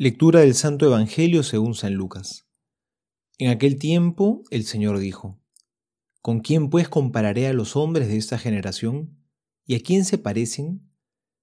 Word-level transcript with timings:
Lectura 0.00 0.42
del 0.42 0.54
Santo 0.54 0.86
Evangelio 0.86 1.42
según 1.42 1.74
San 1.74 1.94
Lucas. 1.94 2.46
En 3.36 3.50
aquel 3.50 3.80
tiempo 3.80 4.44
el 4.52 4.62
Señor 4.62 5.00
dijo, 5.00 5.40
¿Con 6.22 6.38
quién 6.38 6.70
pues 6.70 6.88
compararé 6.88 7.48
a 7.48 7.52
los 7.52 7.74
hombres 7.74 8.06
de 8.06 8.16
esta 8.16 8.38
generación? 8.38 9.18
¿Y 9.66 9.74
a 9.74 9.80
quién 9.80 10.04
se 10.04 10.16
parecen? 10.16 10.88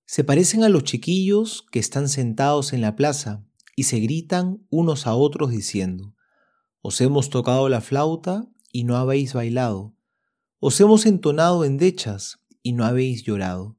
Se 0.05 0.23
parecen 0.23 0.63
a 0.63 0.70
los 0.70 0.86
chiquillos 0.86 1.65
que 1.70 1.79
están 1.79 2.07
sentados 2.07 2.71
en 2.71 2.79
la 2.79 2.96
plaza 2.96 3.46
y 3.76 3.83
se 3.83 4.00
gritan 4.00 4.66
unos 4.70 5.06
a 5.06 5.16
otros 5.16 5.52
diciendo, 5.52 6.16
Os 6.80 7.02
hemos 7.02 7.30
tocado 7.30 7.68
la 7.68 7.82
flauta 7.82 8.48
y 8.72 8.86
no 8.86 8.96
habéis 8.96 9.34
bailado, 9.34 9.98
os 10.60 10.80
hemos 10.80 11.06
entonado 11.06 11.66
endechas 11.66 12.40
y 12.64 12.72
no 12.72 12.86
habéis 12.86 13.24
llorado, 13.24 13.78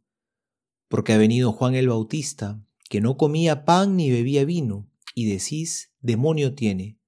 porque 0.89 1.15
ha 1.15 1.17
venido 1.17 1.53
Juan 1.53 1.77
el 1.77 1.89
Bautista 1.89 2.66
que 2.89 3.01
no 3.01 3.17
comía 3.17 3.65
pan 3.65 3.97
ni 3.97 4.11
bebía 4.11 4.45
vino, 4.45 4.89
y 5.15 5.27
decís, 5.27 5.93
demonio 6.01 6.55
tiene. 6.55 6.99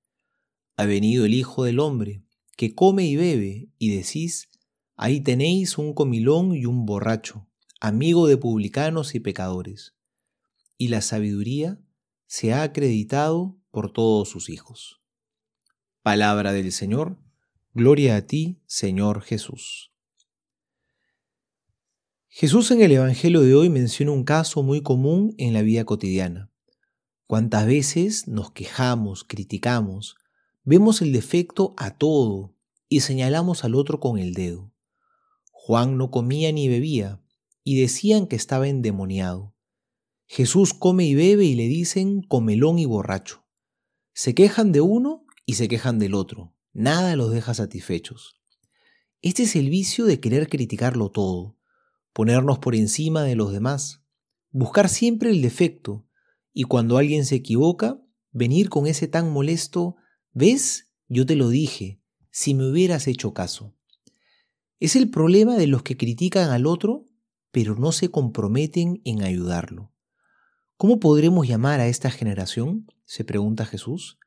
Ha 0.77 0.87
venido 0.87 1.25
el 1.25 1.35
Hijo 1.35 1.65
del 1.65 1.81
Hombre, 1.81 2.23
que 2.57 2.75
come 2.75 3.05
y 3.05 3.17
bebe, 3.17 3.69
y 3.79 3.95
decís, 3.95 4.49
ahí 4.97 5.21
tenéis 5.21 5.79
un 5.79 5.95
comilón 5.95 6.55
y 6.55 6.67
un 6.67 6.87
borracho, 6.87 7.49
amigo 7.81 8.27
de 8.27 8.37
publicanos 8.37 9.15
y 9.15 9.21
pecadores. 9.21 9.95
Y 10.77 10.89
la 10.89 11.03
sabiduría 11.03 11.81
se 12.27 12.53
ha 12.53 12.63
acreditado 12.63 13.59
por 13.71 13.93
todos 13.93 14.29
sus 14.29 14.49
hijos. 14.49 15.01
Palabra 16.03 16.53
del 16.53 16.73
Señor, 16.73 17.19
gloria 17.75 18.17
a 18.17 18.23
ti, 18.23 18.61
Señor 18.67 19.23
Jesús. 19.23 19.93
Jesús 22.31 22.71
en 22.71 22.83
el 22.83 22.93
Evangelio 22.93 23.41
de 23.41 23.55
hoy 23.55 23.71
menciona 23.71 24.13
un 24.13 24.23
caso 24.23 24.63
muy 24.63 24.83
común 24.83 25.35
en 25.39 25.55
la 25.55 25.63
vida 25.63 25.87
cotidiana. 25.87 26.53
¿Cuántas 27.27 27.67
veces 27.67 28.29
nos 28.29 28.53
quejamos, 28.53 29.25
criticamos, 29.25 30.17
vemos 30.63 31.01
el 31.01 31.13
defecto 31.13 31.73
a 31.79 31.97
todo 31.97 32.55
y 32.87 33.01
señalamos 33.01 33.65
al 33.65 33.75
otro 33.75 33.99
con 33.99 34.19
el 34.19 34.35
dedo? 34.35 34.71
Juan 35.53 35.97
no 35.97 36.11
comía 36.11 36.53
ni 36.53 36.69
bebía 36.69 37.23
y 37.65 37.81
decían 37.81 38.27
que 38.27 38.37
estaba 38.37 38.69
endemoniado. 38.69 39.57
Jesús 40.27 40.75
come 40.75 41.07
y 41.07 41.15
bebe 41.15 41.47
y 41.47 41.55
le 41.55 41.67
dicen 41.67 42.21
comelón 42.21 42.79
y 42.79 42.85
borracho. 42.85 43.47
Se 44.13 44.35
quejan 44.35 44.71
de 44.71 44.83
uno 44.83 45.25
y 45.47 45.55
se 45.55 45.67
quejan 45.67 45.99
del 45.99 46.13
otro. 46.15 46.55
Nada 46.75 47.17
los 47.17 47.33
deja 47.33 47.55
satisfechos. 47.55 48.39
Este 49.23 49.45
es 49.45 49.57
el 49.57 49.71
vicio 49.71 50.05
de 50.05 50.21
querer 50.21 50.51
criticarlo 50.51 51.11
todo 51.11 51.58
ponernos 52.19 52.59
por 52.59 52.75
encima 52.75 53.23
de 53.23 53.37
los 53.37 53.53
demás, 53.53 54.03
buscar 54.51 54.89
siempre 54.89 55.31
el 55.31 55.41
defecto 55.41 56.05
y 56.53 56.65
cuando 56.65 56.99
alguien 56.99 57.25
se 57.25 57.37
equivoca, 57.37 58.03
venir 58.33 58.71
con 58.71 58.89
ese 58.89 59.07
tan 59.07 59.31
molesto, 59.31 59.95
¿ves? 60.33 60.91
Yo 61.07 61.25
te 61.27 61.37
lo 61.37 61.49
dije, 61.49 62.03
si 62.33 62.55
me 62.55 62.69
hubieras 62.69 63.07
hecho 63.07 63.35
caso. 63.35 63.77
Es 64.81 64.97
el 64.97 65.11
problema 65.11 65.57
de 65.57 65.69
los 65.69 65.85
que 65.85 65.97
critican 65.97 66.51
al 66.51 66.67
otro, 66.67 67.07
pero 67.53 67.77
no 67.77 67.93
se 67.93 68.11
comprometen 68.11 69.01
en 69.05 69.23
ayudarlo. 69.23 69.95
¿Cómo 70.77 70.99
podremos 70.99 71.47
llamar 71.47 71.79
a 71.79 71.87
esta 71.87 72.11
generación? 72.11 72.89
se 73.05 73.23
pregunta 73.23 73.65
Jesús. 73.65 74.19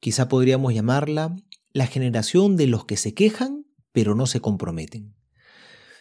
Quizá 0.00 0.28
podríamos 0.28 0.74
llamarla 0.74 1.36
la 1.72 1.86
generación 1.86 2.56
de 2.56 2.66
los 2.66 2.86
que 2.86 2.96
se 2.96 3.14
quejan, 3.14 3.66
pero 3.92 4.16
no 4.16 4.26
se 4.26 4.40
comprometen. 4.40 5.14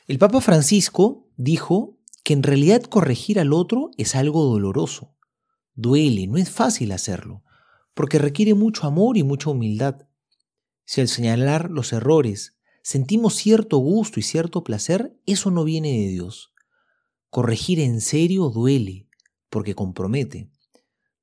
El 0.09 0.17
Papa 0.17 0.41
Francisco 0.41 1.29
dijo 1.37 1.99
que 2.23 2.33
en 2.33 2.41
realidad 2.41 2.81
corregir 2.81 3.39
al 3.39 3.53
otro 3.53 3.91
es 3.95 4.15
algo 4.15 4.43
doloroso. 4.43 5.15
Duele, 5.75 6.25
no 6.25 6.37
es 6.37 6.49
fácil 6.49 6.93
hacerlo, 6.93 7.43
porque 7.93 8.17
requiere 8.17 8.55
mucho 8.55 8.87
amor 8.87 9.17
y 9.17 9.23
mucha 9.23 9.51
humildad. 9.51 10.07
Si 10.83 10.99
al 10.99 11.09
señalar 11.09 11.69
los 11.69 11.93
errores 11.93 12.57
sentimos 12.81 13.35
cierto 13.35 13.77
gusto 13.77 14.19
y 14.19 14.23
cierto 14.23 14.63
placer, 14.63 15.15
eso 15.27 15.51
no 15.51 15.63
viene 15.63 15.91
de 15.91 16.07
Dios. 16.07 16.53
Corregir 17.29 17.79
en 17.79 18.01
serio 18.01 18.49
duele, 18.49 19.07
porque 19.51 19.75
compromete. 19.75 20.49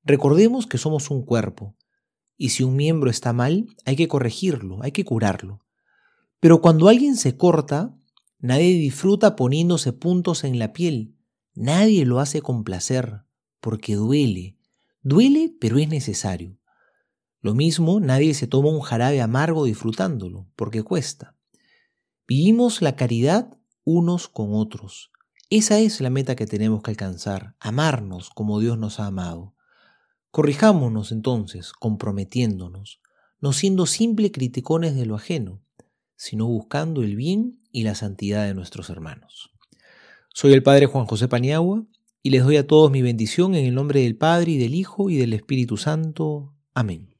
Recordemos 0.04 0.68
que 0.68 0.78
somos 0.78 1.10
un 1.10 1.24
cuerpo, 1.24 1.76
y 2.36 2.50
si 2.50 2.62
un 2.62 2.76
miembro 2.76 3.10
está 3.10 3.32
mal, 3.32 3.66
hay 3.84 3.96
que 3.96 4.06
corregirlo, 4.06 4.80
hay 4.84 4.92
que 4.92 5.04
curarlo. 5.04 5.66
Pero 6.38 6.60
cuando 6.60 6.86
alguien 6.86 7.16
se 7.16 7.36
corta, 7.36 7.96
Nadie 8.46 8.78
disfruta 8.78 9.34
poniéndose 9.34 9.92
puntos 9.92 10.44
en 10.44 10.60
la 10.60 10.72
piel. 10.72 11.16
Nadie 11.56 12.06
lo 12.06 12.20
hace 12.20 12.42
con 12.42 12.62
placer, 12.62 13.24
porque 13.58 13.96
duele. 13.96 14.56
Duele, 15.02 15.52
pero 15.60 15.78
es 15.78 15.88
necesario. 15.88 16.56
Lo 17.40 17.56
mismo, 17.56 17.98
nadie 17.98 18.34
se 18.34 18.46
toma 18.46 18.68
un 18.68 18.82
jarabe 18.82 19.20
amargo 19.20 19.64
disfrutándolo, 19.64 20.48
porque 20.54 20.84
cuesta. 20.84 21.36
Vivimos 22.28 22.82
la 22.82 22.94
caridad 22.94 23.58
unos 23.82 24.28
con 24.28 24.54
otros. 24.54 25.10
Esa 25.50 25.80
es 25.80 26.00
la 26.00 26.10
meta 26.10 26.36
que 26.36 26.46
tenemos 26.46 26.82
que 26.82 26.92
alcanzar, 26.92 27.56
amarnos 27.58 28.30
como 28.30 28.60
Dios 28.60 28.78
nos 28.78 29.00
ha 29.00 29.06
amado. 29.06 29.56
Corrijámonos 30.30 31.10
entonces, 31.10 31.72
comprometiéndonos, 31.72 33.00
no 33.40 33.52
siendo 33.52 33.86
simple 33.86 34.30
criticones 34.30 34.94
de 34.94 35.04
lo 35.04 35.16
ajeno, 35.16 35.64
sino 36.14 36.46
buscando 36.46 37.02
el 37.02 37.16
bien 37.16 37.65
y 37.76 37.82
la 37.82 37.94
santidad 37.94 38.46
de 38.46 38.54
nuestros 38.54 38.88
hermanos. 38.88 39.50
Soy 40.32 40.54
el 40.54 40.62
Padre 40.62 40.86
Juan 40.86 41.04
José 41.04 41.28
Paniagua 41.28 41.84
y 42.22 42.30
les 42.30 42.42
doy 42.42 42.56
a 42.56 42.66
todos 42.66 42.90
mi 42.90 43.02
bendición 43.02 43.54
en 43.54 43.66
el 43.66 43.74
nombre 43.74 44.00
del 44.00 44.16
Padre 44.16 44.52
y 44.52 44.56
del 44.56 44.74
Hijo 44.74 45.10
y 45.10 45.16
del 45.16 45.34
Espíritu 45.34 45.76
Santo. 45.76 46.54
Amén. 46.72 47.15